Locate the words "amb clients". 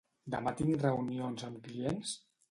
1.49-2.15